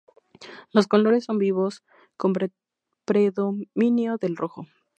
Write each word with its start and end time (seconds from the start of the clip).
Los 0.71 0.87
colores 0.87 1.25
son 1.25 1.37
vivos, 1.37 1.83
con 2.17 2.33
predominio 3.03 4.17
del 4.17 4.35
rojo. 4.35 4.65